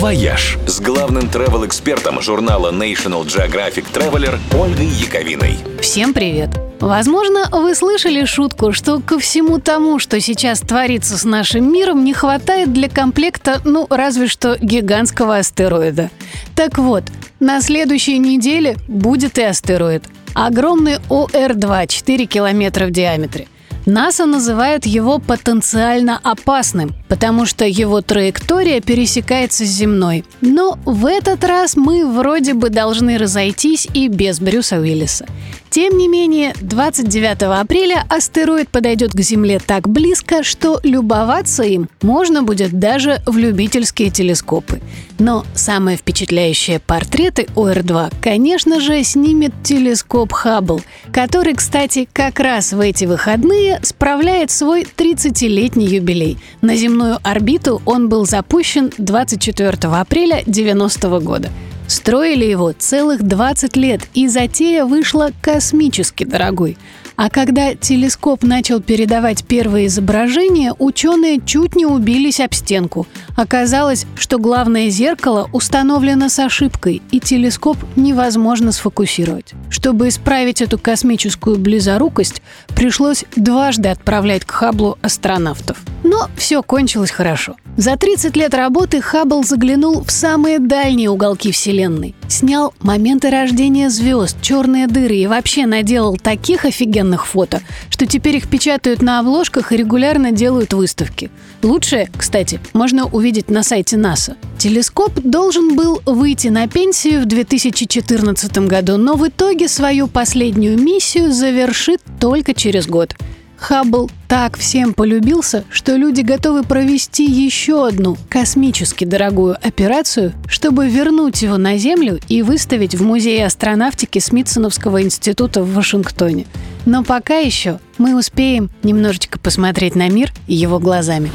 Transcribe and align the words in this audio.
«Вояж» 0.00 0.56
с 0.66 0.80
главным 0.80 1.24
travel-экспертом 1.24 2.22
журнала 2.22 2.72
National 2.72 3.22
Geographic 3.26 3.84
Traveler 3.92 4.38
Ольгой 4.58 4.86
Яковиной. 4.86 5.58
Всем 5.82 6.14
привет! 6.14 6.48
Возможно, 6.80 7.50
вы 7.52 7.74
слышали 7.74 8.24
шутку, 8.24 8.72
что 8.72 9.00
ко 9.00 9.18
всему 9.18 9.58
тому, 9.58 9.98
что 9.98 10.18
сейчас 10.18 10.60
творится 10.60 11.18
с 11.18 11.24
нашим 11.24 11.70
миром, 11.70 12.02
не 12.02 12.14
хватает 12.14 12.72
для 12.72 12.88
комплекта, 12.88 13.60
ну, 13.66 13.86
разве 13.90 14.26
что 14.26 14.56
гигантского 14.58 15.36
астероида. 15.36 16.08
Так 16.54 16.78
вот, 16.78 17.04
на 17.38 17.60
следующей 17.60 18.16
неделе 18.16 18.78
будет 18.88 19.36
и 19.36 19.42
астероид. 19.42 20.04
Огромный 20.32 20.96
ОР-2, 21.10 21.88
4 21.88 22.24
километра 22.24 22.86
в 22.86 22.90
диаметре– 22.90 23.48
НАСА 23.86 24.26
называет 24.26 24.86
его 24.86 25.18
потенциально 25.18 26.18
опасным, 26.22 26.92
потому 27.08 27.46
что 27.46 27.64
его 27.64 28.02
траектория 28.02 28.80
пересекается 28.80 29.64
с 29.64 29.68
земной. 29.68 30.24
Но 30.40 30.78
в 30.84 31.06
этот 31.06 31.44
раз 31.44 31.76
мы 31.76 32.06
вроде 32.06 32.54
бы 32.54 32.68
должны 32.70 33.18
разойтись 33.18 33.88
и 33.94 34.08
без 34.08 34.40
Брюса 34.40 34.76
Уиллиса. 34.76 35.26
Тем 35.70 35.96
не 35.96 36.08
менее, 36.08 36.52
29 36.60 37.42
апреля 37.60 38.04
астероид 38.08 38.70
подойдет 38.70 39.12
к 39.12 39.20
Земле 39.20 39.60
так 39.64 39.88
близко, 39.88 40.42
что 40.42 40.80
любоваться 40.82 41.62
им 41.62 41.88
можно 42.02 42.42
будет 42.42 42.76
даже 42.76 43.22
в 43.24 43.38
любительские 43.38 44.10
телескопы. 44.10 44.80
Но 45.20 45.44
самые 45.54 45.96
впечатляющие 45.96 46.80
портреты 46.80 47.46
ОР-2, 47.54 48.12
конечно 48.20 48.80
же, 48.80 49.04
снимет 49.04 49.52
телескоп 49.62 50.32
Хаббл, 50.32 50.80
который, 51.12 51.54
кстати, 51.54 52.08
как 52.12 52.40
раз 52.40 52.72
в 52.72 52.80
эти 52.80 53.04
выходные 53.04 53.78
справляет 53.84 54.50
свой 54.50 54.82
30-летний 54.82 55.86
юбилей. 55.86 56.38
На 56.62 56.74
земную 56.74 57.18
орбиту 57.22 57.80
он 57.84 58.08
был 58.08 58.26
запущен 58.26 58.90
24 58.98 59.68
апреля 59.94 60.42
90 60.46 61.20
года– 61.20 61.48
Строили 61.90 62.44
его 62.44 62.70
целых 62.70 63.24
20 63.24 63.76
лет, 63.76 64.02
и 64.14 64.28
затея 64.28 64.84
вышла 64.84 65.30
космически 65.42 66.22
дорогой. 66.22 66.78
А 67.16 67.28
когда 67.28 67.74
телескоп 67.74 68.44
начал 68.44 68.80
передавать 68.80 69.44
первые 69.44 69.88
изображения, 69.88 70.72
ученые 70.78 71.40
чуть 71.44 71.74
не 71.74 71.86
убились 71.86 72.38
об 72.38 72.54
стенку. 72.54 73.08
Оказалось, 73.36 74.06
что 74.14 74.38
главное 74.38 74.88
зеркало 74.88 75.50
установлено 75.52 76.28
с 76.28 76.38
ошибкой, 76.38 77.02
и 77.10 77.18
телескоп 77.18 77.76
невозможно 77.96 78.70
сфокусировать. 78.70 79.54
Чтобы 79.68 80.08
исправить 80.08 80.62
эту 80.62 80.78
космическую 80.78 81.58
близорукость, 81.58 82.40
пришлось 82.68 83.24
дважды 83.34 83.88
отправлять 83.88 84.44
к 84.44 84.52
Хаблу 84.52 84.96
астронавтов. 85.02 85.78
Но 86.10 86.28
все 86.36 86.60
кончилось 86.64 87.12
хорошо. 87.12 87.54
За 87.76 87.96
30 87.96 88.36
лет 88.36 88.52
работы 88.52 89.00
Хаббл 89.00 89.44
заглянул 89.44 90.02
в 90.02 90.10
самые 90.10 90.58
дальние 90.58 91.08
уголки 91.08 91.52
Вселенной. 91.52 92.16
Снял 92.26 92.74
моменты 92.80 93.30
рождения 93.30 93.88
звезд, 93.90 94.36
черные 94.42 94.88
дыры 94.88 95.14
и 95.14 95.28
вообще 95.28 95.66
наделал 95.66 96.16
таких 96.16 96.64
офигенных 96.64 97.28
фото, 97.28 97.62
что 97.90 98.06
теперь 98.06 98.38
их 98.38 98.48
печатают 98.48 99.02
на 99.02 99.20
обложках 99.20 99.70
и 99.70 99.76
регулярно 99.76 100.32
делают 100.32 100.72
выставки. 100.72 101.30
Лучшее, 101.62 102.10
кстати, 102.16 102.58
можно 102.72 103.06
увидеть 103.06 103.48
на 103.48 103.62
сайте 103.62 103.96
НАСА. 103.96 104.36
Телескоп 104.58 105.12
должен 105.22 105.76
был 105.76 106.02
выйти 106.06 106.48
на 106.48 106.66
пенсию 106.66 107.22
в 107.22 107.26
2014 107.26 108.58
году, 108.66 108.96
но 108.96 109.14
в 109.14 109.28
итоге 109.28 109.68
свою 109.68 110.08
последнюю 110.08 110.76
миссию 110.76 111.30
завершит 111.30 112.00
только 112.18 112.52
через 112.52 112.88
год– 112.88 113.14
Хаббл 113.60 114.10
так 114.26 114.56
всем 114.56 114.94
полюбился, 114.94 115.64
что 115.70 115.94
люди 115.94 116.22
готовы 116.22 116.64
провести 116.64 117.24
еще 117.24 117.86
одну 117.86 118.16
космически 118.30 119.04
дорогую 119.04 119.54
операцию, 119.62 120.32
чтобы 120.46 120.88
вернуть 120.88 121.42
его 121.42 121.58
на 121.58 121.76
Землю 121.76 122.18
и 122.28 122.40
выставить 122.42 122.94
в 122.94 123.02
Музее 123.02 123.44
астронавтики 123.44 124.18
Смитсоновского 124.18 125.02
института 125.02 125.62
в 125.62 125.74
Вашингтоне. 125.74 126.46
Но 126.86 127.04
пока 127.04 127.36
еще 127.36 127.80
мы 127.98 128.16
успеем 128.16 128.70
немножечко 128.82 129.38
посмотреть 129.38 129.94
на 129.94 130.08
мир 130.08 130.32
его 130.46 130.78
глазами. 130.78 131.30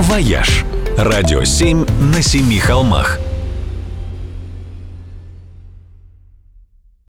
«Вояж»– 0.00 0.64
радио 0.96 1.44
7 1.44 1.84
на 2.14 2.22
семи 2.22 2.58
холмах– 2.58 3.18